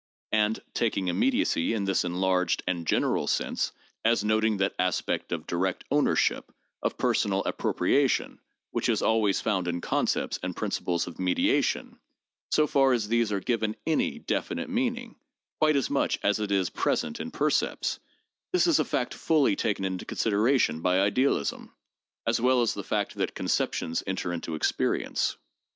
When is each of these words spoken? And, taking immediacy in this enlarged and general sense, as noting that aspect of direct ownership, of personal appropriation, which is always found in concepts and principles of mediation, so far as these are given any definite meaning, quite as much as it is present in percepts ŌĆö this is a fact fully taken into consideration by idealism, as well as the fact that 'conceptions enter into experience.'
And, 0.31 0.63
taking 0.73 1.09
immediacy 1.09 1.75
in 1.75 1.85
this 1.85 2.03
enlarged 2.03 2.63
and 2.65 2.87
general 2.87 3.27
sense, 3.27 3.71
as 4.03 4.23
noting 4.23 4.57
that 4.57 4.73
aspect 4.79 5.31
of 5.31 5.45
direct 5.45 5.83
ownership, 5.91 6.51
of 6.81 6.97
personal 6.97 7.43
appropriation, 7.45 8.39
which 8.71 8.89
is 8.89 9.03
always 9.03 9.41
found 9.41 9.67
in 9.67 9.79
concepts 9.79 10.39
and 10.41 10.55
principles 10.55 11.05
of 11.05 11.19
mediation, 11.19 11.99
so 12.49 12.65
far 12.65 12.93
as 12.93 13.09
these 13.09 13.31
are 13.31 13.39
given 13.39 13.75
any 13.85 14.17
definite 14.17 14.71
meaning, 14.71 15.17
quite 15.59 15.75
as 15.75 15.91
much 15.91 16.17
as 16.23 16.39
it 16.39 16.49
is 16.51 16.71
present 16.71 17.19
in 17.19 17.29
percepts 17.29 17.97
ŌĆö 17.99 17.99
this 18.53 18.65
is 18.65 18.79
a 18.79 18.83
fact 18.85 19.13
fully 19.13 19.55
taken 19.55 19.85
into 19.85 20.03
consideration 20.05 20.81
by 20.81 20.99
idealism, 20.99 21.75
as 22.25 22.41
well 22.41 22.63
as 22.63 22.73
the 22.73 22.83
fact 22.83 23.13
that 23.17 23.35
'conceptions 23.35 24.01
enter 24.07 24.33
into 24.33 24.55
experience.' 24.55 25.37